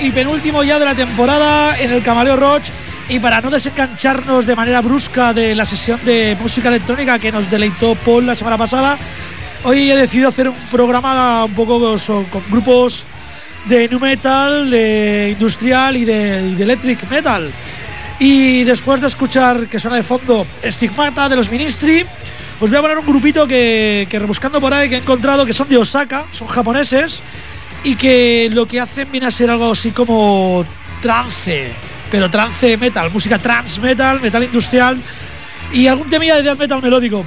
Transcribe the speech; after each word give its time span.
y 0.00 0.10
penúltimo 0.10 0.62
ya 0.62 0.78
de 0.78 0.84
la 0.84 0.94
temporada 0.94 1.78
en 1.78 1.90
el 1.90 2.02
Camaleo 2.02 2.36
Roach. 2.36 2.70
Y 3.08 3.18
para 3.18 3.40
no 3.40 3.50
desengancharnos 3.50 4.46
de 4.46 4.54
manera 4.54 4.80
brusca 4.80 5.32
de 5.32 5.54
la 5.54 5.64
sesión 5.64 5.98
de 6.04 6.36
música 6.40 6.68
electrónica 6.68 7.18
que 7.18 7.32
nos 7.32 7.50
deleitó 7.50 7.94
Paul 7.94 8.26
la 8.26 8.34
semana 8.34 8.56
pasada, 8.56 8.96
hoy 9.64 9.90
he 9.90 9.96
decidido 9.96 10.28
hacer 10.28 10.48
un 10.48 10.56
programa 10.70 11.44
un 11.44 11.54
poco 11.54 11.96
con, 12.30 12.42
grupos 12.50 13.06
de 13.66 13.88
nu 13.88 13.98
metal, 13.98 14.70
de 14.70 15.30
industrial 15.32 15.96
y 15.96 16.04
de, 16.04 16.38
electric 16.62 17.10
metal. 17.10 17.50
Y 18.18 18.64
después 18.64 19.00
de 19.00 19.08
escuchar 19.08 19.66
que 19.66 19.80
suena 19.80 19.96
de 19.96 20.02
fondo 20.02 20.46
Stigmata 20.64 21.28
de 21.28 21.36
los 21.36 21.50
Ministry, 21.50 22.04
os 22.60 22.70
voy 22.70 22.78
a 22.78 22.82
poner 22.82 22.98
un 22.98 23.06
grupito 23.06 23.46
que, 23.46 24.06
que 24.08 24.18
rebuscando 24.18 24.60
por 24.60 24.72
ahí 24.72 24.88
que 24.88 24.96
he 24.96 24.98
encontrado 24.98 25.44
que 25.46 25.52
son 25.52 25.68
de 25.68 25.78
Osaka, 25.78 26.26
son 26.30 26.46
japoneses 26.46 27.22
y 27.82 27.94
que 27.96 28.50
lo 28.52 28.66
que 28.66 28.80
hacen 28.80 29.10
viene 29.10 29.26
a 29.26 29.30
ser 29.30 29.50
algo 29.50 29.72
así 29.72 29.90
como 29.90 30.64
trance, 31.00 31.72
pero 32.10 32.30
trance 32.30 32.76
metal, 32.76 33.10
música 33.10 33.38
trance 33.38 33.80
metal, 33.80 34.20
metal 34.20 34.44
industrial 34.44 34.98
y 35.72 35.86
algún 35.86 36.10
temilla 36.10 36.36
de 36.36 36.42
death 36.42 36.58
metal 36.58 36.82
melódico. 36.82 37.24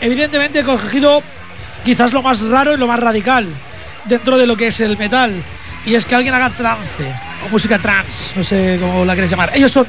Evidentemente 0.00 0.60
he 0.60 0.62
cogido 0.62 1.22
quizás 1.84 2.12
lo 2.12 2.22
más 2.22 2.42
raro 2.42 2.74
y 2.74 2.76
lo 2.76 2.86
más 2.86 3.00
radical 3.00 3.48
dentro 4.04 4.36
de 4.36 4.46
lo 4.46 4.56
que 4.56 4.68
es 4.68 4.80
el 4.80 4.96
metal 4.96 5.32
y 5.84 5.94
es 5.94 6.04
que 6.04 6.14
alguien 6.14 6.34
haga 6.34 6.50
trance 6.50 7.14
o 7.44 7.48
música 7.48 7.78
trance, 7.78 8.32
no 8.36 8.44
sé 8.44 8.76
cómo 8.80 9.04
la 9.04 9.14
quieres 9.14 9.30
llamar. 9.30 9.50
Ellos 9.54 9.72
son 9.72 9.86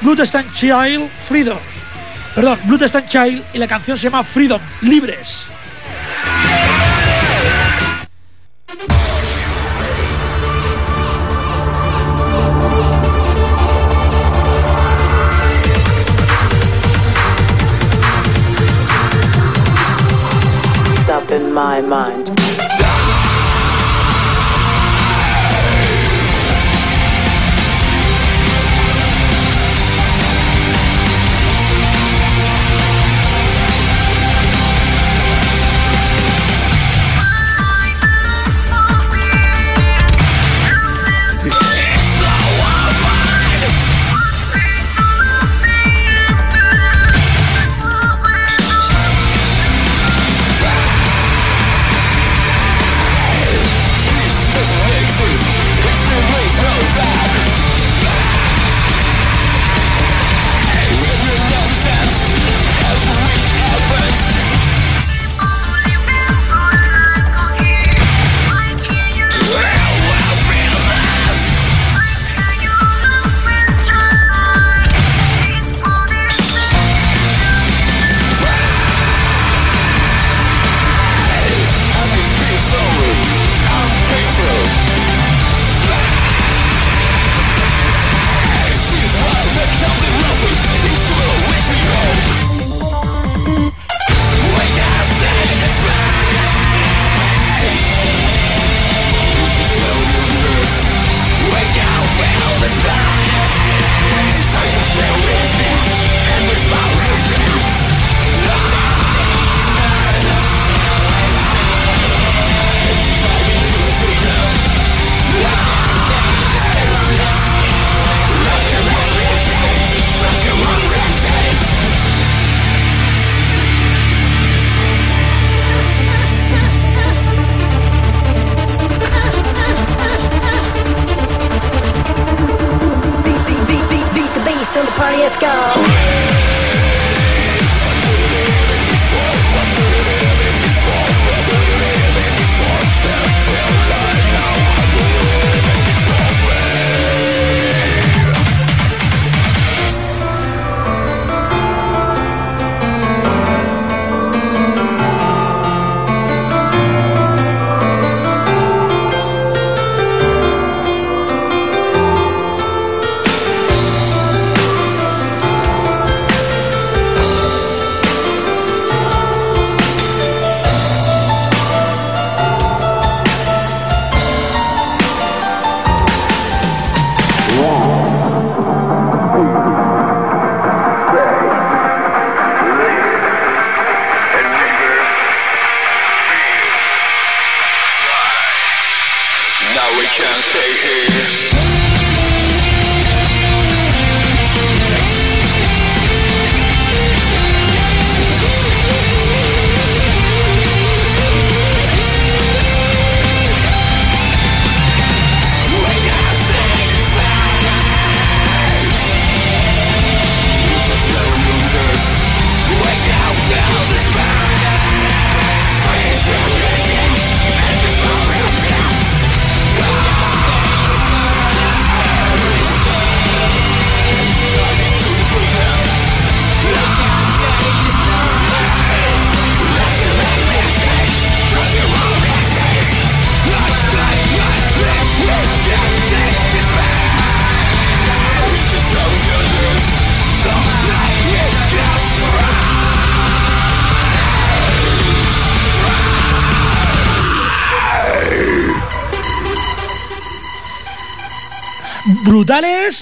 Bloodstained 0.00 0.52
Child 0.52 1.08
Freedom. 1.28 1.58
Perdón, 2.34 2.58
Bloodstained 2.64 3.08
Child 3.08 3.44
y 3.52 3.58
la 3.58 3.66
canción 3.66 3.96
se 3.96 4.04
llama 4.04 4.24
Freedom, 4.24 4.60
Libres. 4.82 5.46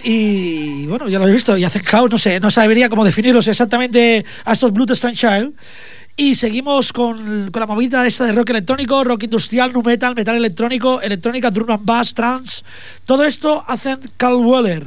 Y 0.05 0.87
bueno, 0.87 1.09
ya 1.09 1.19
lo 1.19 1.25
habéis 1.25 1.37
visto, 1.37 1.57
y 1.57 1.65
hacen 1.65 1.83
caos, 1.83 2.11
no 2.11 2.19
sé, 2.19 2.41
no 2.41 2.51
sabría 2.51 2.89
cómo 2.89 3.05
definirlos 3.05 3.49
exactamente 3.49 4.25
a 4.45 4.53
estos 4.53 4.73
Blue 4.73 4.87
Child. 4.87 5.55
Y 6.17 6.35
seguimos 6.35 6.93
con, 6.93 7.51
con, 7.53 7.61
la 7.61 7.67
movida 7.67 8.05
esta 8.05 8.25
de 8.25 8.33
rock 8.33 8.51
electrónico, 8.51 9.05
rock 9.05 9.23
industrial, 9.23 9.73
nu 9.73 9.83
metal, 9.83 10.17
metal 10.17 10.35
electrónico, 10.35 11.01
electrónica, 11.01 11.49
drum 11.53 11.71
and 11.71 11.85
bass, 11.85 12.13
trance. 12.13 12.65
Todo 13.07 13.23
esto 13.25 13.63
hacen 13.69 14.01
Carl 14.17 14.45
Weller. 14.45 14.85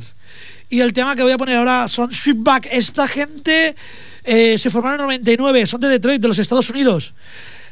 Y 0.70 0.82
el 0.82 0.91
tema 0.91 1.15
que 1.15 1.24
voy 1.24 1.32
a 1.32 1.38
poner 1.38 1.56
ahora 1.56 1.88
son 1.88 2.12
Sweetback. 2.12 2.68
Esta 2.72 3.08
gente 3.08 3.75
eh, 4.25 4.58
se 4.58 4.70
formaron 4.70 5.00
en 5.00 5.22
99, 5.22 5.68
son 5.68 5.80
de 5.80 5.88
Detroit, 5.88 6.22
de 6.22 6.27
los 6.27 6.39
Estados 6.39 6.70
Unidos. 6.70 7.13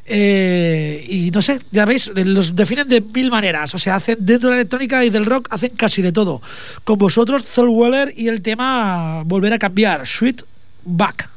Eh, 0.05 1.05
y 1.07 1.31
no 1.31 1.41
sé, 1.41 1.59
ya 1.71 1.85
veis, 1.85 2.11
los 2.15 2.55
definen 2.55 2.87
de 2.87 3.01
mil 3.01 3.29
maneras. 3.29 3.73
O 3.75 3.79
sea, 3.79 3.95
hacen 3.95 4.17
dentro 4.19 4.49
de 4.49 4.55
la 4.55 4.61
electrónica 4.61 5.05
y 5.05 5.09
del 5.09 5.25
rock, 5.25 5.47
hacen 5.51 5.71
casi 5.75 6.01
de 6.01 6.11
todo. 6.11 6.41
Con 6.83 6.97
vosotros, 6.97 7.45
Thor 7.45 7.69
Weller 7.69 8.13
y 8.15 8.27
el 8.27 8.41
tema 8.41 9.23
Volver 9.25 9.53
a 9.53 9.59
cambiar, 9.59 10.05
Sweet 10.05 10.43
Back. 10.83 11.29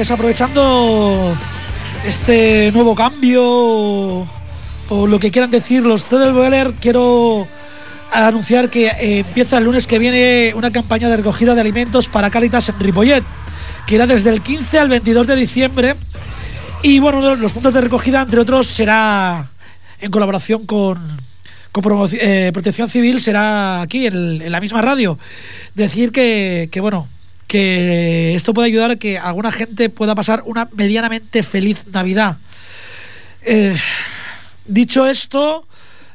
Pues 0.00 0.10
aprovechando 0.10 1.36
este 2.06 2.72
nuevo 2.72 2.94
cambio 2.94 3.44
o 3.44 5.06
lo 5.06 5.20
que 5.20 5.30
quieran 5.30 5.50
decir 5.50 5.82
los 5.82 6.08
Boiler, 6.08 6.72
quiero 6.80 7.46
anunciar 8.10 8.70
que 8.70 8.86
eh, 8.86 9.18
empieza 9.18 9.58
el 9.58 9.64
lunes 9.64 9.86
que 9.86 9.98
viene 9.98 10.54
una 10.54 10.70
campaña 10.70 11.10
de 11.10 11.18
recogida 11.18 11.54
de 11.54 11.60
alimentos 11.60 12.08
para 12.08 12.30
Caritas 12.30 12.70
en 12.70 12.80
Ripollet. 12.80 13.22
que 13.86 13.96
irá 13.96 14.06
desde 14.06 14.30
el 14.30 14.40
15 14.40 14.78
al 14.78 14.88
22 14.88 15.26
de 15.26 15.36
diciembre. 15.36 15.96
Y 16.82 16.98
bueno, 16.98 17.36
los 17.36 17.52
puntos 17.52 17.74
de 17.74 17.82
recogida, 17.82 18.22
entre 18.22 18.40
otros, 18.40 18.68
será 18.68 19.50
en 20.00 20.10
colaboración 20.10 20.64
con, 20.64 20.96
eh, 22.12 22.50
Protección 22.54 22.88
Civil, 22.88 23.20
será 23.20 23.82
aquí, 23.82 24.06
en, 24.06 24.50
la 24.50 24.62
misma 24.62 24.80
radio. 24.80 25.18
Decir 25.74 26.10
que, 26.10 26.70
bueno, 26.80 27.06
que 27.50 28.34
esto 28.36 28.54
puede 28.54 28.68
ayudar 28.68 28.92
a 28.92 28.96
que 28.96 29.18
alguna 29.18 29.50
gente 29.50 29.90
pueda 29.90 30.14
pasar 30.14 30.44
una 30.46 30.68
medianamente 30.72 31.42
feliz 31.42 31.84
Navidad. 31.88 32.36
Eh, 33.42 33.76
dicho 34.66 35.08
esto, 35.08 35.66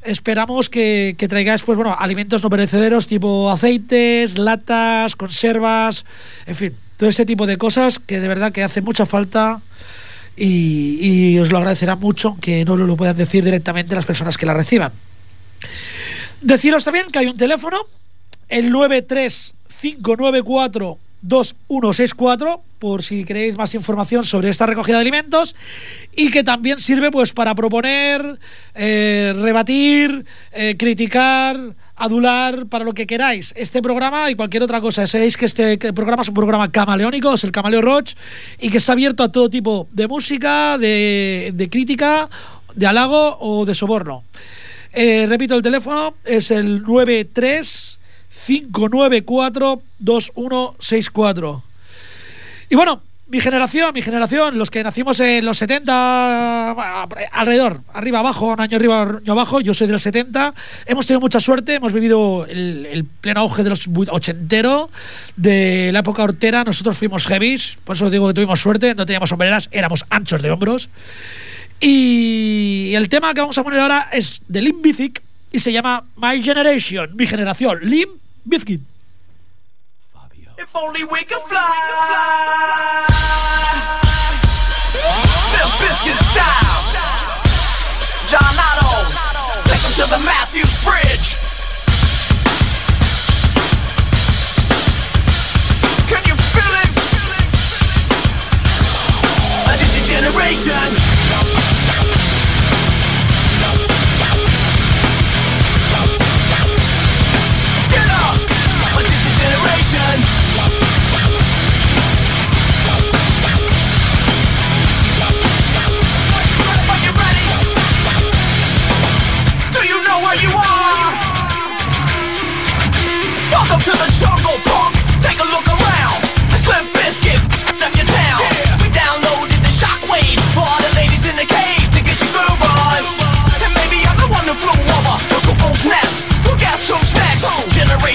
esperamos 0.01 0.69
que, 0.69 1.13
traigáis 1.27 1.63
pues 1.63 1.75
bueno 1.75 1.93
alimentos 1.93 2.41
no 2.41 2.49
perecederos 2.49 3.09
tipo 3.09 3.51
aceites, 3.51 4.37
latas, 4.37 5.17
conservas, 5.17 6.05
en 6.45 6.55
fin, 6.55 6.73
todo 6.95 7.09
ese 7.09 7.25
tipo 7.25 7.45
de 7.45 7.57
cosas 7.57 7.99
que 7.99 8.21
de 8.21 8.29
verdad 8.29 8.53
que 8.53 8.63
hace 8.63 8.81
mucha 8.81 9.05
falta 9.05 9.59
y, 10.37 11.37
os 11.39 11.51
lo 11.51 11.57
agradecerá 11.57 11.97
mucho 11.97 12.37
que 12.39 12.63
no 12.63 12.77
lo 12.77 12.95
puedan 12.95 13.17
decir 13.17 13.43
directamente 13.43 13.93
las 13.93 14.05
personas 14.05 14.37
que 14.37 14.45
la 14.45 14.53
reciban. 14.53 14.93
Deciros 16.39 16.85
también 16.85 17.11
que 17.11 17.19
hay 17.19 17.27
un 17.27 17.35
teléfono, 17.35 17.79
el 18.47 18.71
93594 18.71 20.99
2164 21.27 22.63
por 22.79 23.01
si 23.01 23.23
queréis 23.23 23.57
más 23.57 23.73
información 23.73 24.25
sobre 24.25 24.49
esta 24.49 24.65
recogida 24.67 24.97
de 24.97 25.01
alimentos 25.01 25.55
y 26.15 26.29
que 26.29 26.43
también 26.43 26.77
sirve 26.77 27.09
pues 27.09 27.33
para 27.33 27.55
proponer, 27.55 28.39
eh, 28.75 29.33
rebatir, 29.35 30.23
eh, 30.51 30.75
criticar, 30.77 31.59
adular, 31.95 32.67
para 32.67 32.85
lo 32.85 32.93
que 32.93 33.07
queráis 33.07 33.53
este 33.55 33.81
programa 33.81 34.29
y 34.29 34.35
cualquier 34.35 34.63
otra 34.63 34.81
cosa. 34.81 35.07
Sabéis 35.07 35.35
que 35.35 35.45
este 35.45 35.77
programa 35.93 36.21
es 36.21 36.27
un 36.27 36.35
programa 36.35 36.71
camaleónico, 36.71 37.33
es 37.33 37.43
el 37.43 37.51
Camaleo 37.51 37.81
Roach 37.81 38.13
y 38.59 38.69
que 38.69 38.77
está 38.77 38.91
abierto 38.91 39.23
a 39.23 39.31
todo 39.31 39.49
tipo 39.49 39.87
de 39.91 40.07
música, 40.07 40.77
de, 40.77 41.67
crítica, 41.71 42.29
de 42.75 42.85
halago 42.85 43.37
o 43.39 43.65
de 43.65 43.73
soborno. 43.73 44.23
Eh, 44.93 45.25
repito, 45.27 45.55
el 45.55 45.61
teléfono 45.61 46.15
es 46.23 46.51
el 46.51 46.83
93 46.83 47.99
594 48.45 49.81
2164. 49.99 51.63
Y 52.69 52.75
bueno, 52.75 53.01
mi 53.27 53.39
generación, 53.39 53.91
mi 53.93 54.03
generación, 54.03 54.57
los 54.57 54.69
que 54.69 54.83
nacimos 54.83 55.19
en 55.19 55.43
los 55.45 55.57
70, 55.57 56.71
alrededor, 57.31 57.81
arriba, 57.91 58.19
abajo, 58.19 58.47
un 58.47 58.61
año 58.61 58.77
arriba, 58.77 59.01
un 59.01 59.17
año 59.17 59.31
abajo, 59.31 59.61
yo 59.61 59.73
soy 59.73 59.87
del 59.87 59.99
70, 59.99 60.53
hemos 60.85 61.07
tenido 61.07 61.21
mucha 61.21 61.39
suerte, 61.39 61.73
hemos 61.73 61.91
vivido 61.91 62.45
el, 62.47 63.05
pleno 63.21 63.39
auge 63.41 63.63
de 63.63 63.69
los 63.69 63.89
ochentero, 64.09 64.91
de 65.35 65.89
la 65.91 65.99
época 65.99 66.23
hortera, 66.23 66.63
nosotros 66.63 66.97
fuimos 66.97 67.25
heavies, 67.25 67.77
por 67.83 67.95
eso 67.95 68.11
digo 68.11 68.27
que 68.27 68.35
tuvimos 68.35 68.59
suerte, 68.59 68.93
no 68.93 69.07
teníamos 69.07 69.29
sombreras, 69.29 69.69
éramos 69.71 70.05
anchos 70.09 70.43
de 70.43 70.51
hombros. 70.51 70.89
Y 71.79 72.93
el 72.95 73.09
tema 73.09 73.33
que 73.33 73.41
vamos 73.41 73.57
a 73.57 73.63
poner 73.63 73.79
ahora 73.79 74.07
es 74.13 74.43
de 74.47 74.61
Limp 74.61 74.83
Bizkit 74.83 75.19
y 75.51 75.59
se 75.59 75.71
llama 75.71 76.05
My 76.15 76.41
Generation, 76.43 77.15
mi 77.15 77.25
generación, 77.25 77.79
Limp 77.81 78.24
Bizkit. 78.47 78.81
If 80.57 80.75
only 80.75 81.03
we 81.03 81.23
could 81.23 81.41
fly. 81.49 83.07
Limp 85.51 85.71
Bizkit 85.81 86.19
style. 86.29 86.81
John 88.29 88.55
Otto. 88.67 88.91
Take 89.67 89.81
him 89.81 89.93
to 89.97 90.05
the 90.13 90.21
Matthews 90.23 90.73
Bridge. 90.85 91.27
Can 96.05 96.21
you 96.29 96.35
feel 96.53 96.73
it? 96.83 96.91
A 99.67 99.75
generation. 100.07 101.14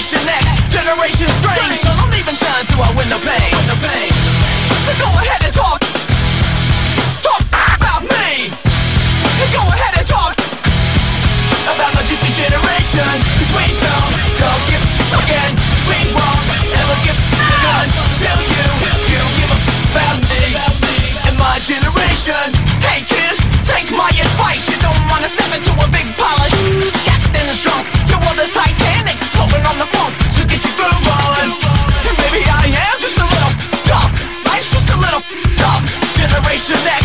Generation 0.00 0.28
X, 0.32 0.72
Generation 0.72 1.28
Strange. 1.28 1.76
So 1.76 1.90
don't 2.00 2.14
even 2.18 2.34
shine 2.34 2.64
through 2.72 2.80
our 2.88 2.96
window 2.96 3.18
pane. 3.20 3.52
So 4.88 4.96
go 4.96 5.04
ahead 5.20 5.49
Generation 36.70 36.86
X, 36.86 36.99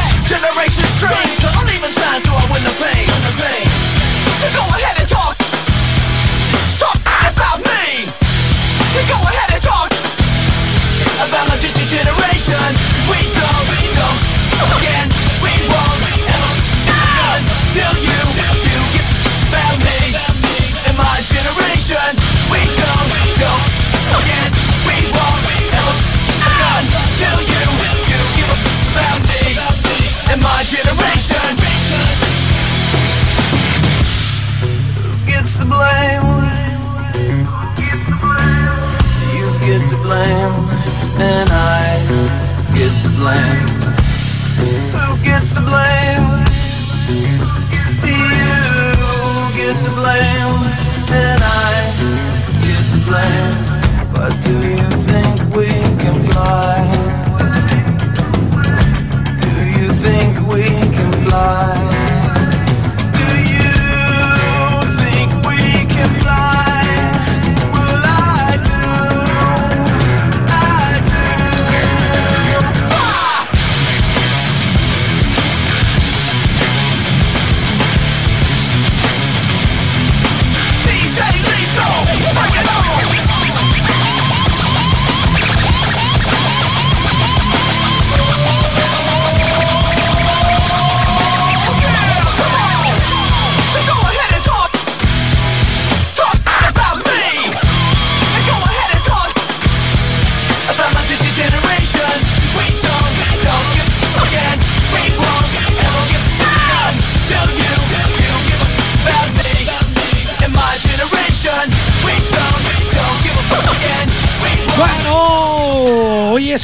and 41.19 41.49
I 41.49 41.99
get 42.75 42.91
the 43.03 43.09
blame. 43.17 43.69
Who 44.91 45.05
gets 45.23 45.49
the 45.53 45.61
blame? 45.61 46.45
You 47.67 48.21
get 49.55 49.75
the 49.83 49.91
blame, 49.95 50.61
and 51.11 51.41
I 51.41 51.73
get 52.65 52.83
the 52.91 52.99
blame. 53.07 53.53
But 54.13 54.31
do 54.43 54.53
you 54.69 54.74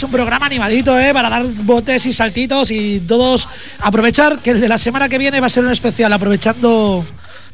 es 0.01 0.05
un 0.05 0.11
programa 0.11 0.47
animadito, 0.47 0.99
¿eh? 0.99 1.13
Para 1.13 1.29
dar 1.29 1.45
botes 1.45 2.07
y 2.07 2.11
saltitos 2.11 2.71
y 2.71 3.01
todos 3.01 3.47
aprovechar 3.81 4.39
que 4.39 4.55
la 4.55 4.79
semana 4.79 5.07
que 5.07 5.19
viene 5.19 5.39
va 5.39 5.45
a 5.45 5.49
ser 5.49 5.63
un 5.63 5.69
especial, 5.69 6.11
aprovechando, 6.11 7.05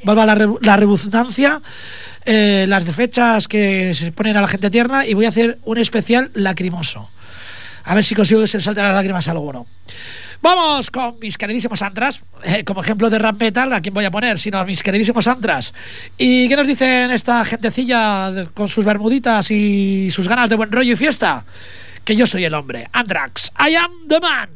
valga 0.05 0.25
la, 0.25 0.53
la 0.61 0.77
redundancia, 0.77 1.61
eh, 2.23 2.63
las 2.69 2.85
de 2.85 2.93
fechas 2.93 3.49
que 3.49 3.93
se 3.93 4.13
ponen 4.13 4.37
a 4.37 4.41
la 4.41 4.47
gente 4.47 4.69
tierna 4.69 5.05
y 5.05 5.13
voy 5.13 5.25
a 5.25 5.29
hacer 5.29 5.59
un 5.65 5.77
especial 5.77 6.31
lacrimoso. 6.35 7.09
A 7.83 7.93
ver 7.95 8.05
si 8.05 8.15
consigo 8.15 8.39
que 8.39 8.47
se 8.47 8.61
salte 8.61 8.81
las 8.81 8.93
lágrimas 8.93 9.27
a 9.27 9.31
alguno. 9.31 9.67
Vamos 10.41 10.89
con 10.89 11.19
mis 11.19 11.37
queridísimos 11.37 11.81
antras. 11.81 12.21
Eh, 12.45 12.63
como 12.63 12.79
ejemplo 12.79 13.09
de 13.09 13.19
rap 13.19 13.41
metal, 13.41 13.73
¿a 13.73 13.81
quién 13.81 13.93
voy 13.93 14.05
a 14.05 14.11
poner? 14.11 14.39
Sino 14.39 14.57
a 14.57 14.63
mis 14.63 14.81
queridísimos 14.81 15.27
antras. 15.27 15.73
¿Y 16.17 16.47
qué 16.47 16.55
nos 16.55 16.67
dicen 16.67 17.11
esta 17.11 17.43
gentecilla 17.43 18.31
con 18.53 18.69
sus 18.69 18.85
bermuditas 18.85 19.51
y 19.51 20.09
sus 20.11 20.29
ganas 20.29 20.49
de 20.49 20.55
buen 20.55 20.71
rollo 20.71 20.93
y 20.93 20.95
fiesta? 20.95 21.43
Que 22.07 22.15
yo 22.15 22.25
soy 22.25 22.45
el 22.45 22.53
hombre. 22.53 22.87
Andrax, 22.93 23.51
I 23.59 23.75
am 23.75 24.07
the 24.07 24.21
man. 24.21 24.49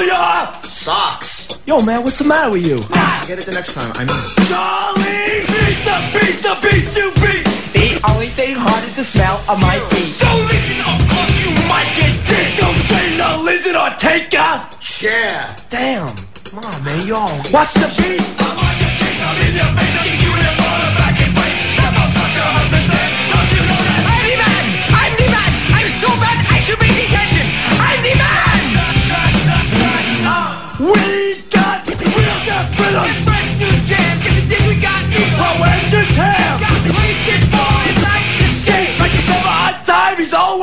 Just 0.00 0.10
like 0.10 0.18
I 0.18 0.60
socks. 0.68 1.60
Yo, 1.66 1.80
man, 1.82 2.02
what's 2.02 2.18
the 2.18 2.24
matter 2.24 2.50
with 2.50 2.66
you? 2.66 2.78
I'll 2.92 3.26
get 3.26 3.38
it 3.38 3.46
the 3.46 3.52
next 3.52 3.74
time. 3.74 3.92
I 3.94 4.04
mean, 4.04 4.22
Charlie, 4.48 5.44
beat 5.46 5.78
the 5.84 5.96
beat 6.14 6.38
the 6.42 6.54
beats 6.62 6.96
you 6.96 7.08
beat. 7.20 7.44
The 7.72 8.00
only 8.10 8.28
thing 8.28 8.54
hard 8.56 8.84
is 8.84 8.96
the 8.96 9.04
smell 9.04 9.38
of 9.48 9.60
my 9.60 9.78
feet. 9.90 10.12
So 10.12 10.28
listen 10.48 10.80
up, 10.82 10.98
cause 11.08 11.34
you 11.44 11.50
might 11.68 11.90
get 11.96 12.12
dissed. 12.26 12.58
Don't 12.58 12.80
train 12.88 13.12
the 13.20 13.30
lizard 13.44 13.76
or 13.76 13.90
take 13.98 14.32
a 14.34 14.66
share. 14.80 15.54
Damn. 15.70 16.14
Come 16.50 16.64
on, 16.64 16.84
man, 16.84 17.06
you 17.06 17.16
all. 17.16 17.36
What's 17.52 17.72
the 17.74 17.88
beat? 17.96 18.20
I'm 18.20 18.58
on 18.58 18.74
your 18.76 18.92
case, 19.00 19.20
I'm 19.22 19.38
in 19.40 19.54
your 19.56 19.70
face, 19.72 19.94
I 19.96 20.02
kick 20.04 20.20
you 20.20 20.32
in 20.36 20.44
the 20.44 20.54
ball, 20.60 20.82
back 21.00 21.16
and 21.16 21.32
wait. 21.32 21.56
Step 21.72 21.94
up, 21.96 22.10
sucker, 22.12 22.48
understand? 22.60 23.10
Don't 23.32 23.50
you 23.56 23.62
know 23.70 23.80
that? 23.88 24.02
I'm 24.04 24.24
the 24.28 24.36
man! 24.36 24.64
I'm 24.92 25.12
the 25.16 25.26
man! 25.32 25.52
I'm 25.72 25.88
so 25.88 26.10
bad 26.20 26.36
I 26.52 26.60
should 26.60 26.76
be 26.76 27.01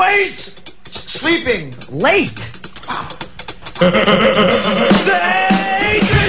Sleeping. 0.09 1.73
late. 1.91 2.39
They 4.99 6.28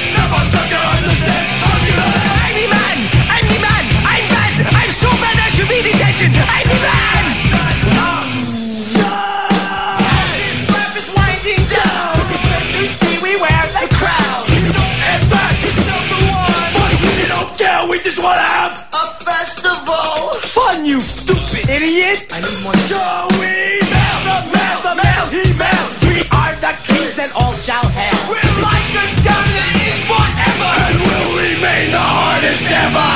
I 22.93 22.97
need 22.97 22.99
more. 22.99 22.99
Joey 23.31 23.79
Mail, 23.91 24.19
the 24.27 24.37
mail, 24.51 24.77
the 24.83 24.93
mail, 25.01 25.25
he 25.31 25.43
mail. 25.57 25.85
We 26.07 26.17
are 26.31 26.55
the 26.59 26.73
kings 26.83 27.17
and 27.19 27.31
all 27.33 27.53
shall 27.53 27.87
hail. 27.89 28.13
We're 28.27 28.41
like 28.61 28.91
the 28.91 29.05
dominant 29.23 29.81
is 29.81 29.99
forever! 30.07 30.71
And 30.87 30.99
will 30.99 31.35
remain 31.37 31.91
the 31.91 31.99
hardest 31.99 32.63
ever. 32.67 33.11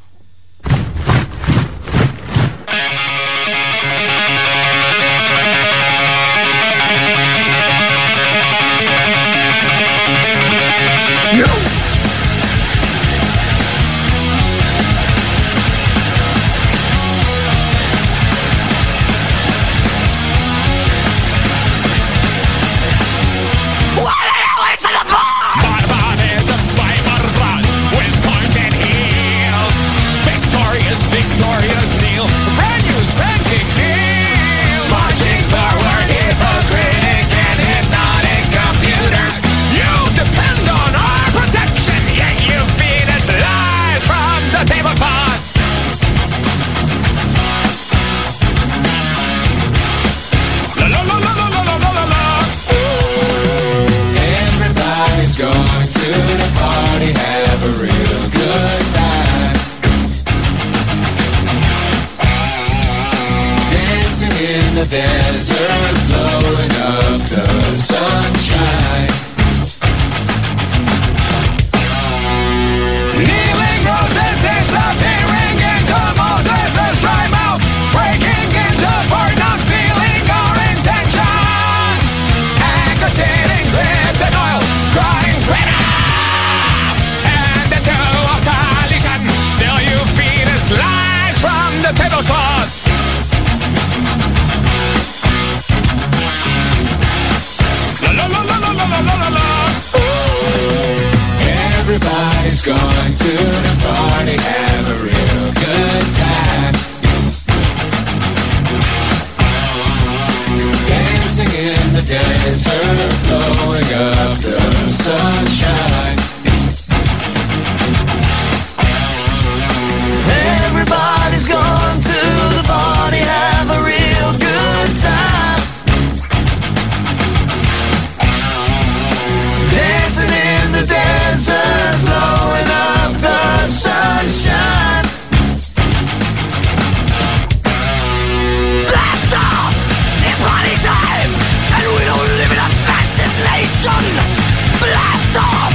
Blast 144.79 145.37
off! 145.37 145.73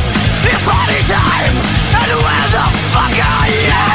It's 0.48 0.62
party 0.64 1.00
time, 1.04 1.56
and 2.00 2.10
where 2.24 2.48
the 2.56 2.64
fuck 2.88 3.12
are 3.12 3.48
you? 3.48 3.93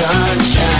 Sunshine. 0.00 0.79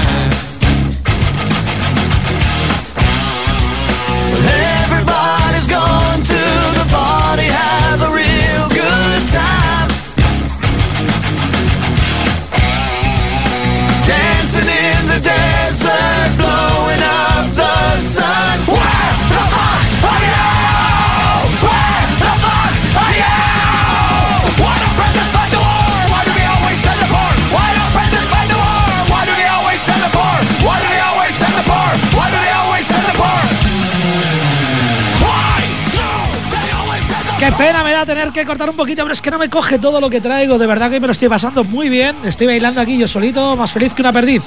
Pena 37.56 37.84
me 37.84 37.92
da 37.92 38.06
tener 38.06 38.30
que 38.30 38.44
cortar 38.46 38.70
un 38.70 38.76
poquito, 38.76 39.02
pero 39.02 39.12
es 39.12 39.20
que 39.20 39.30
no 39.30 39.38
me 39.38 39.48
coge 39.48 39.78
todo 39.78 40.00
lo 40.00 40.08
que 40.08 40.20
traigo. 40.20 40.58
De 40.58 40.66
verdad 40.66 40.90
que 40.90 41.00
me 41.00 41.06
lo 41.06 41.12
estoy 41.12 41.28
pasando 41.28 41.64
muy 41.64 41.88
bien. 41.88 42.16
Estoy 42.24 42.46
bailando 42.46 42.80
aquí 42.80 42.96
yo 42.96 43.06
solito, 43.06 43.56
más 43.56 43.72
feliz 43.72 43.92
que 43.94 44.02
una 44.02 44.12
perdiz. 44.12 44.42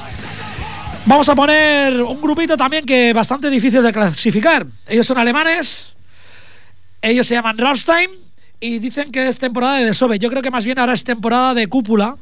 Vamos 1.05 1.27
a 1.29 1.35
poner 1.35 2.01
un 2.01 2.21
grupito 2.21 2.55
también 2.55 2.85
que 2.85 3.09
es 3.09 3.13
bastante 3.13 3.49
difícil 3.49 3.83
de 3.83 3.91
clasificar. 3.91 4.65
Ellos 4.87 5.05
son 5.05 5.17
alemanes. 5.17 5.93
Ellos 7.01 7.27
se 7.27 7.35
llaman 7.35 7.57
Rammstein 7.57 8.09
y 8.59 8.79
dicen 8.79 9.11
que 9.11 9.27
es 9.27 9.37
temporada 9.37 9.77
de 9.77 9.85
desove. 9.85 10.17
Yo 10.17 10.29
creo 10.29 10.41
que 10.41 10.51
más 10.51 10.65
bien 10.65 10.79
ahora 10.79 10.93
es 10.93 11.03
temporada 11.03 11.53
de 11.53 11.67
cúpula. 11.67 12.15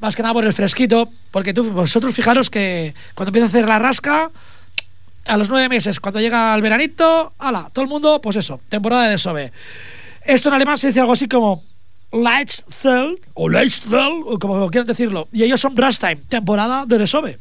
Más 0.00 0.16
que 0.16 0.22
nada 0.22 0.34
por 0.34 0.44
el 0.44 0.52
fresquito. 0.52 1.08
Porque 1.30 1.54
tú, 1.54 1.70
vosotros 1.70 2.14
fijaros 2.14 2.50
que 2.50 2.94
cuando 3.14 3.30
empieza 3.30 3.46
a 3.46 3.48
hacer 3.48 3.68
la 3.68 3.78
rasca, 3.78 4.30
a 5.24 5.36
los 5.36 5.48
nueve 5.48 5.68
meses, 5.68 6.00
cuando 6.00 6.20
llega 6.20 6.54
el 6.54 6.62
veranito, 6.62 7.32
ala, 7.38 7.70
todo 7.72 7.84
el 7.84 7.88
mundo, 7.88 8.20
pues 8.20 8.36
eso, 8.36 8.60
temporada 8.68 9.04
de 9.04 9.10
desove. 9.10 9.52
Esto 10.26 10.48
en 10.48 10.54
alemán 10.56 10.76
se 10.76 10.88
dice 10.88 11.00
algo 11.00 11.12
así 11.12 11.28
como 11.28 11.62
Leitzfeld 12.12 13.18
o 13.34 13.48
Leitzfeld, 13.48 14.24
o 14.26 14.38
como 14.38 14.68
quieran 14.70 14.86
decirlo. 14.86 15.28
Y 15.32 15.42
ellos 15.42 15.60
son 15.60 15.76
Rammstein, 15.76 16.24
temporada 16.28 16.84
de 16.86 16.98
desove. 16.98 17.38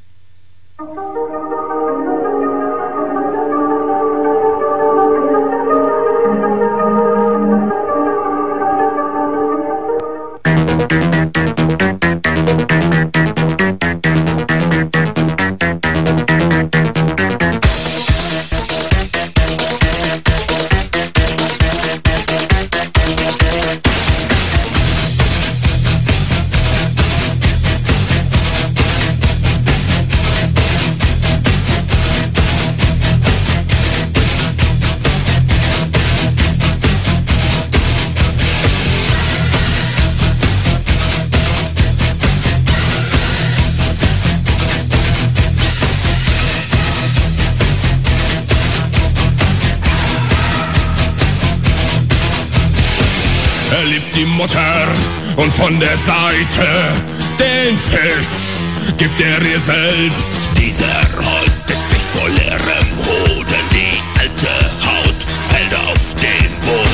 Mutter 54.25 54.87
und 55.35 55.51
von 55.53 55.79
der 55.79 55.97
Seite 55.97 56.67
den 57.39 57.77
Fisch 57.77 58.61
gibt 58.97 59.19
er 59.19 59.41
ihr 59.41 59.59
selbst. 59.59 60.49
Dieser 60.57 61.01
holdet 61.17 61.89
sich 61.89 62.01
vor 62.13 62.29
leerem 62.29 62.87
Hoden, 63.05 63.65
die 63.71 64.19
alte 64.19 64.47
Haut 64.85 65.25
fällt 65.49 65.73
auf 65.73 66.15
den 66.21 66.51
Boden. 66.61 66.85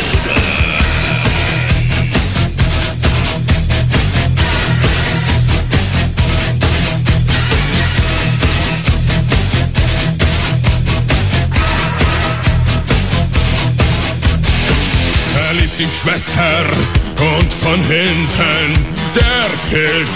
Er 15.35 15.53
liebt 15.53 15.79
die 15.79 15.83
Schwester 15.83 17.00
und 17.21 17.53
von 17.53 17.79
hinten 17.83 18.85
der 19.15 19.45
Fisch 19.69 20.09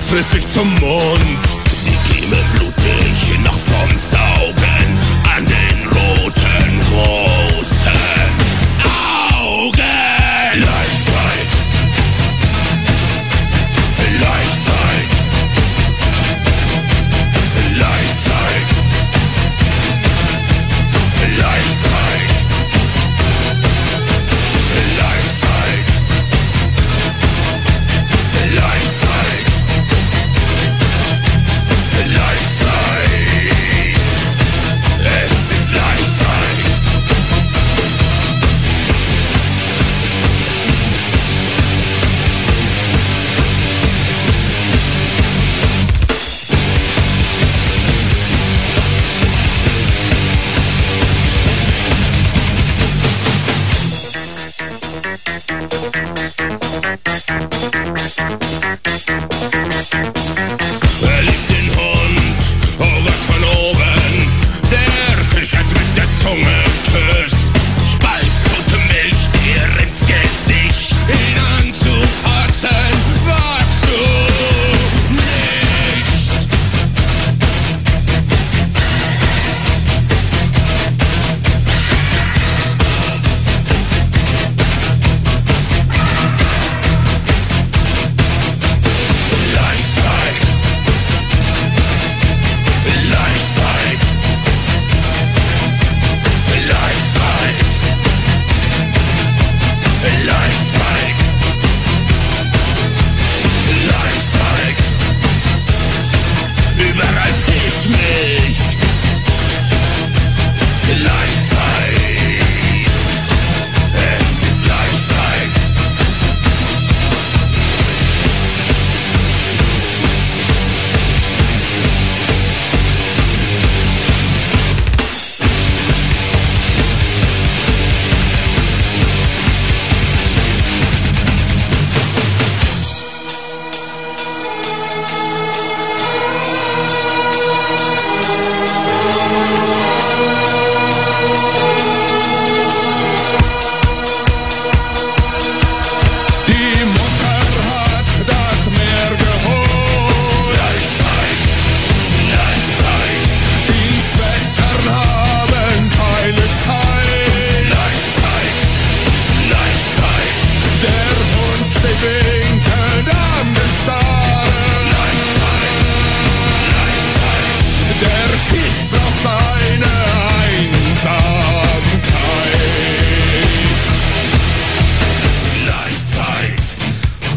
frisst 0.00 0.30
sich 0.30 0.46
zum 0.46 0.68
Mund. 0.80 1.44
Die 1.86 2.14
Kimme 2.14 2.36
blutig 2.54 3.38
noch 3.44 3.58
vom 3.58 3.88
Saugen 4.00 4.63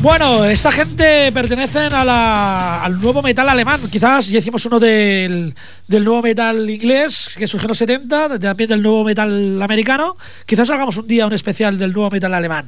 Bueno, 0.08 0.46
esta 0.46 0.72
gente 0.72 1.34
pertenecen 1.34 1.92
a 1.94 2.06
la- 2.06 2.82
al 2.82 2.98
nuevo 3.02 3.22
metal 3.22 3.50
alemán. 3.50 3.82
Quizás 3.92 4.30
ya 4.30 4.40
hicimos 4.40 4.66
uno 4.66 4.80
del, 4.80 5.54
del 5.86 6.04
nuevo 6.06 6.22
metal 6.22 6.70
inglés 6.70 7.30
que 7.38 7.46
surgió 7.46 7.66
en 7.66 7.68
los 7.68 7.78
70, 7.78 8.40
también 8.40 8.70
del 8.70 8.82
nuevo 8.82 9.04
metal 9.04 9.62
americano. 9.62 10.16
Quizás 10.46 10.70
hagamos 10.70 10.96
un 10.96 11.08
día 11.10 11.28
un 11.28 11.34
especial 11.34 11.78
del 11.78 11.92
nuevo 11.92 12.10
metal 12.10 12.34
alemán. 12.34 12.68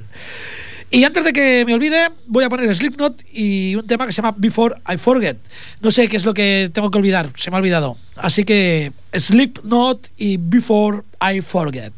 Y 0.91 1.05
antes 1.05 1.23
de 1.23 1.31
que 1.31 1.63
me 1.65 1.73
olvide, 1.75 2.09
voy 2.27 2.43
a 2.43 2.49
poner 2.49 2.75
Slipknot 2.75 3.23
y 3.31 3.73
un 3.75 3.87
tema 3.87 4.05
que 4.05 4.11
se 4.11 4.21
llama 4.21 4.35
Before 4.37 4.75
I 4.93 4.97
Forget. 4.97 5.37
No 5.79 5.91
sé 5.91 6.09
qué 6.09 6.17
es 6.17 6.25
lo 6.25 6.33
que 6.33 6.69
tengo 6.73 6.91
que 6.91 6.97
olvidar, 6.97 7.29
se 7.37 7.49
me 7.51 7.55
ha 7.55 7.59
olvidado. 7.59 7.95
Así 8.17 8.43
que 8.43 8.91
Slipknot 9.17 10.09
y 10.17 10.35
Before 10.37 11.03
I 11.21 11.39
Forget. 11.39 11.93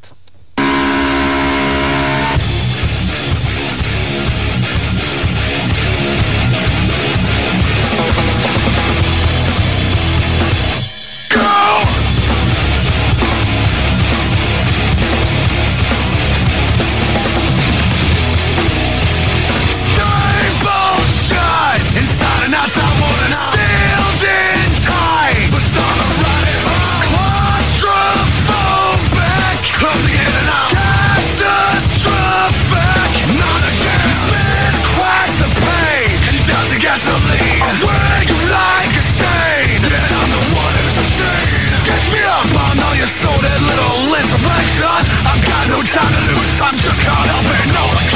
no 45.81 45.87
time 45.87 46.13
to 46.13 46.21
lose, 46.29 46.61
I'm 46.61 46.77
just 46.77 47.01
caught 47.01 47.27
up 47.27 47.41
help 47.73 47.89
it. 47.97 48.11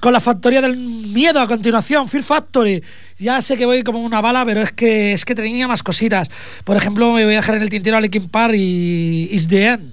Con 0.00 0.12
la 0.14 0.20
factoría 0.20 0.62
del 0.62 0.76
miedo 0.76 1.40
a 1.40 1.46
continuación, 1.46 2.08
Fear 2.08 2.24
Factory. 2.24 2.82
Ya 3.18 3.40
sé 3.42 3.56
que 3.56 3.66
voy 3.66 3.82
como 3.82 4.00
una 4.00 4.20
bala, 4.20 4.44
pero 4.46 4.62
es 4.62 4.72
que 4.72 5.12
es 5.12 5.24
que 5.24 5.34
tenía 5.34 5.68
más 5.68 5.82
cositas. 5.82 6.28
Por 6.64 6.76
ejemplo, 6.76 7.12
me 7.12 7.24
voy 7.24 7.34
a 7.34 7.36
dejar 7.36 7.56
en 7.56 7.62
el 7.62 7.68
tintero 7.68 7.98
a 7.98 8.00
Linkin 8.00 8.30
y 8.54 9.28
Is 9.30 9.48
the 9.48 9.66
End. 9.66 9.92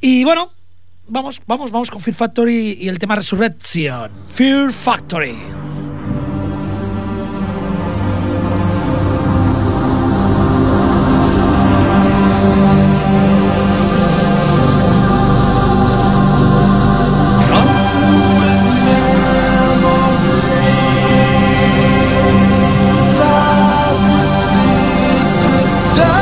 Y 0.00 0.24
bueno, 0.24 0.50
vamos, 1.06 1.40
vamos, 1.46 1.70
vamos 1.70 1.90
con 1.90 2.00
Fear 2.00 2.16
Factory 2.16 2.78
y 2.80 2.88
el 2.88 2.98
tema 2.98 3.14
Resurrection. 3.14 4.10
Fear 4.28 4.72
Factory. 4.72 5.36
다 25.94 26.21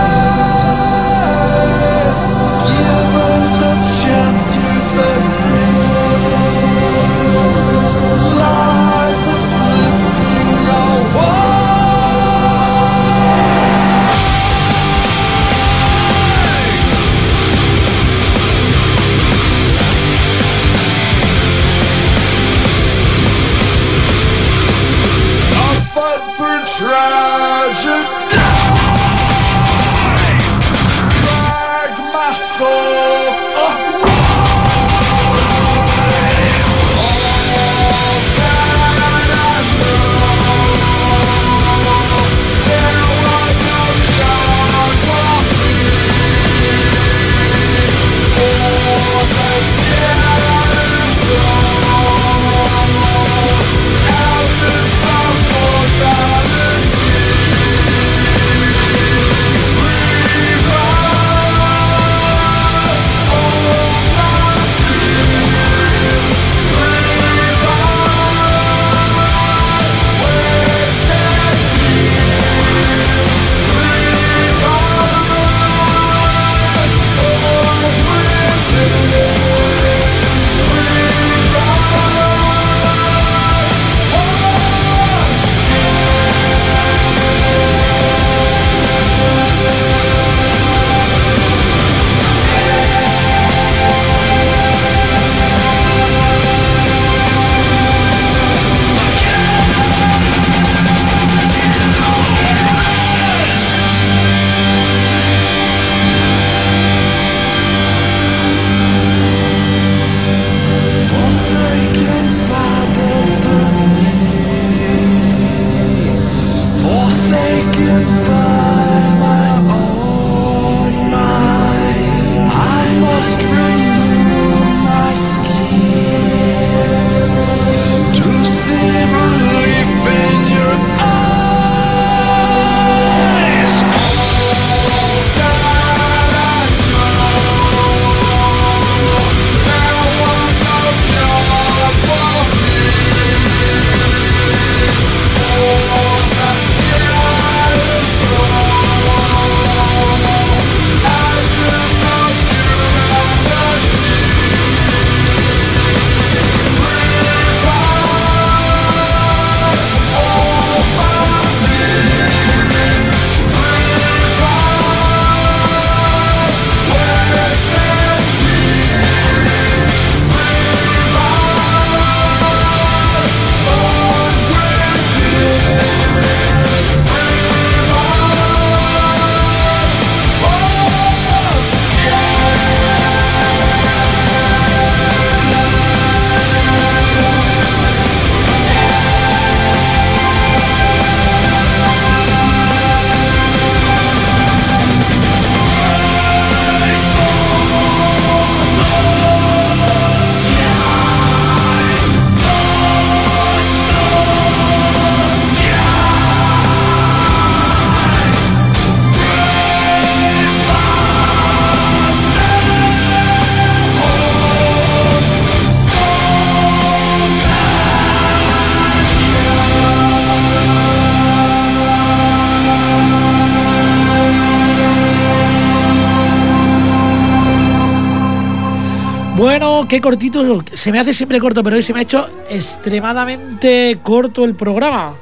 qué 229.90 230.00
cortito. 230.00 230.62
Se 230.72 230.92
me 230.92 231.00
hace 231.00 231.12
siempre 231.12 231.40
corto, 231.40 231.64
pero 231.64 231.74
hoy 231.74 231.82
se 231.82 231.92
me 231.92 231.98
ha 231.98 232.02
hecho 232.02 232.30
extremadamente 232.48 233.98
corto 234.04 234.44
el 234.44 234.54
programa. 234.54 235.16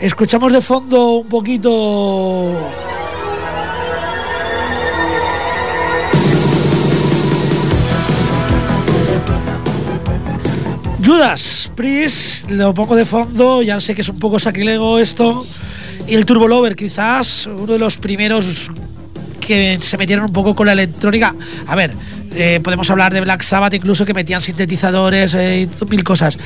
Escuchamos 0.00 0.52
de 0.52 0.60
fondo 0.60 1.18
un 1.18 1.28
poquito. 1.28 2.52
Judas 11.04 11.70
Priest, 11.76 12.50
lo 12.50 12.74
pongo 12.74 12.96
de 12.96 13.04
fondo, 13.04 13.62
ya 13.62 13.78
sé 13.78 13.94
que 13.94 14.00
es 14.00 14.08
un 14.08 14.18
poco 14.18 14.40
sacrilego 14.40 14.98
esto. 14.98 15.46
Y 16.08 16.14
el 16.14 16.26
Turbo 16.26 16.48
Lover, 16.48 16.74
quizás 16.74 17.46
uno 17.46 17.74
de 17.74 17.78
los 17.78 17.96
primeros 17.98 18.72
que 19.40 19.78
se 19.80 19.96
metieron 19.98 20.24
un 20.24 20.32
poco 20.32 20.56
con 20.56 20.66
la 20.66 20.72
electrónica. 20.72 21.32
A 21.68 21.76
ver, 21.76 21.94
eh, 22.36 22.60
podemos 22.62 22.90
hablar 22.90 23.12
de 23.12 23.20
Black 23.20 23.42
Sabbath 23.42 23.74
incluso 23.74 24.04
que 24.04 24.12
metían 24.12 24.40
sintetizadores 24.40 25.34
eh, 25.34 25.68
y 25.68 25.84
mil 25.86 26.02
cosas. 26.02 26.38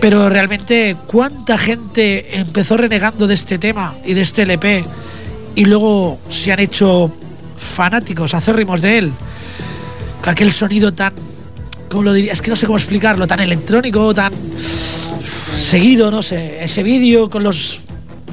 Pero 0.00 0.28
realmente, 0.28 0.96
¿cuánta 1.06 1.56
gente 1.56 2.38
empezó 2.38 2.76
renegando 2.76 3.26
de 3.26 3.34
este 3.34 3.58
tema 3.58 3.96
y 4.04 4.14
de 4.14 4.20
este 4.20 4.42
LP 4.42 4.84
y 5.54 5.64
luego 5.64 6.18
se 6.28 6.52
han 6.52 6.60
hecho 6.60 7.12
fanáticos, 7.56 8.34
acérrimos 8.34 8.82
de 8.82 8.98
él? 8.98 9.12
Aquel 10.24 10.52
sonido 10.52 10.92
tan, 10.92 11.14
¿cómo 11.88 12.02
lo 12.02 12.12
diría? 12.12 12.32
Es 12.32 12.42
que 12.42 12.50
no 12.50 12.56
sé 12.56 12.66
cómo 12.66 12.78
explicarlo, 12.78 13.26
tan 13.26 13.40
electrónico, 13.40 14.14
tan 14.14 14.32
seguido, 14.58 16.10
no 16.10 16.22
sé, 16.22 16.62
ese 16.62 16.82
vídeo 16.82 17.30
con 17.30 17.42
los 17.42 17.80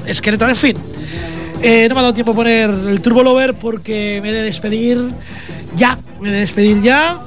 esqueletos, 0.06 0.48
en 0.48 0.56
fin. 0.56 0.76
Eh, 1.60 1.86
no 1.88 1.96
me 1.96 2.00
ha 2.00 2.02
dado 2.02 2.14
tiempo 2.14 2.32
a 2.32 2.34
poner 2.34 2.70
el 2.70 3.00
Turbo 3.00 3.22
Lover 3.22 3.54
porque 3.54 4.20
me 4.22 4.30
he 4.30 4.32
de 4.32 4.42
despedir 4.42 5.12
ya, 5.74 5.98
me 6.20 6.30
de 6.30 6.40
despedir 6.40 6.82
ya. 6.82 7.18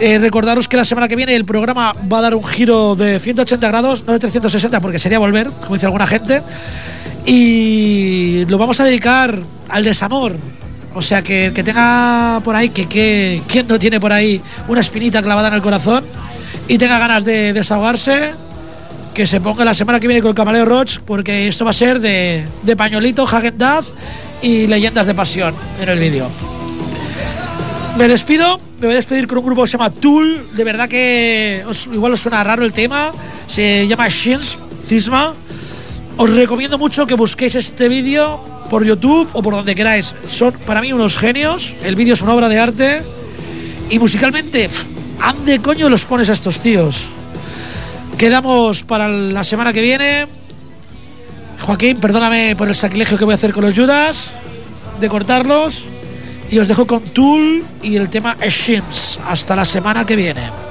Eh, 0.00 0.18
recordaros 0.18 0.68
que 0.68 0.76
la 0.76 0.84
semana 0.84 1.08
que 1.08 1.16
viene 1.16 1.34
el 1.34 1.44
programa 1.44 1.92
va 1.92 2.18
a 2.18 2.20
dar 2.22 2.34
un 2.34 2.44
giro 2.44 2.94
de 2.94 3.18
180 3.18 3.66
grados, 3.66 4.04
no 4.06 4.12
de 4.12 4.20
360 4.20 4.80
porque 4.80 4.98
sería 4.98 5.18
volver, 5.18 5.50
como 5.50 5.74
dice 5.74 5.86
alguna 5.86 6.06
gente. 6.06 6.42
Y 7.26 8.44
lo 8.46 8.58
vamos 8.58 8.78
a 8.80 8.84
dedicar 8.84 9.40
al 9.68 9.84
desamor. 9.84 10.36
O 10.94 11.02
sea, 11.02 11.22
que 11.22 11.46
el 11.46 11.52
que 11.52 11.62
tenga 11.62 12.40
por 12.44 12.56
ahí, 12.56 12.70
que, 12.70 12.86
que 12.86 13.42
¿quién 13.46 13.66
no 13.66 13.78
tiene 13.78 14.00
por 14.00 14.12
ahí 14.12 14.40
una 14.68 14.80
espinita 14.80 15.22
clavada 15.22 15.48
en 15.48 15.54
el 15.54 15.62
corazón 15.62 16.04
y 16.66 16.78
tenga 16.78 16.98
ganas 16.98 17.24
de 17.24 17.52
desahogarse? 17.52 18.32
que 19.18 19.26
se 19.26 19.40
ponga 19.40 19.64
la 19.64 19.74
semana 19.74 19.98
que 19.98 20.06
viene 20.06 20.22
con 20.22 20.28
el 20.28 20.36
Camaleo 20.36 20.64
Roach, 20.64 21.00
porque 21.04 21.48
esto 21.48 21.64
va 21.64 21.72
a 21.72 21.74
ser 21.74 21.98
de, 21.98 22.46
de 22.62 22.76
pañuelito, 22.76 23.24
Hagen 23.24 23.58
Dazs 23.58 23.92
y 24.42 24.68
leyendas 24.68 25.08
de 25.08 25.14
pasión 25.14 25.56
en 25.80 25.88
el 25.88 25.98
vídeo. 25.98 26.57
Me 27.98 28.06
despido, 28.06 28.60
me 28.78 28.86
voy 28.86 28.92
a 28.92 28.96
despedir 28.96 29.26
con 29.26 29.38
un 29.38 29.44
grupo 29.44 29.62
que 29.62 29.68
se 29.68 29.72
llama 29.76 29.90
Tool. 29.90 30.54
De 30.54 30.62
verdad 30.62 30.88
que 30.88 31.64
os- 31.68 31.88
igual 31.92 32.12
os 32.12 32.20
suena 32.20 32.44
raro 32.44 32.64
el 32.64 32.72
tema. 32.72 33.10
Se 33.48 33.86
llama 33.88 34.08
Shins 34.08 34.56
Cisma. 34.86 35.34
Os 36.16 36.30
recomiendo 36.30 36.78
mucho 36.78 37.06
que 37.06 37.14
busquéis 37.14 37.56
este 37.56 37.88
vídeo 37.88 38.40
por 38.70 38.84
YouTube 38.84 39.28
o 39.32 39.42
por 39.42 39.54
donde 39.54 39.74
queráis. 39.74 40.14
Son 40.28 40.52
para 40.64 40.80
mí 40.80 40.92
unos 40.92 41.16
genios. 41.16 41.74
El 41.82 41.96
vídeo 41.96 42.14
es 42.14 42.22
una 42.22 42.34
obra 42.34 42.48
de 42.48 42.60
arte. 42.60 43.02
Y 43.90 43.98
musicalmente, 43.98 44.70
¿ande 45.20 45.58
coño 45.60 45.88
los 45.88 46.04
pones 46.04 46.30
a 46.30 46.34
estos 46.34 46.60
tíos? 46.60 47.06
Quedamos 48.16 48.84
para 48.84 49.08
la 49.08 49.42
semana 49.42 49.72
que 49.72 49.80
viene. 49.80 50.26
Joaquín, 51.66 51.98
perdóname 51.98 52.54
por 52.54 52.68
el 52.68 52.74
sacrilegio 52.76 53.18
que 53.18 53.24
voy 53.24 53.32
a 53.32 53.34
hacer 53.34 53.52
con 53.52 53.64
los 53.64 53.74
Judas, 53.76 54.32
de 55.00 55.08
cortarlos. 55.08 55.84
Y 56.50 56.58
os 56.58 56.68
dejo 56.68 56.86
con 56.86 57.02
Tool 57.02 57.62
y 57.82 57.96
el 57.96 58.08
tema 58.08 58.36
Shims. 58.40 59.18
Hasta 59.26 59.54
la 59.54 59.64
semana 59.64 60.06
que 60.06 60.16
viene. 60.16 60.67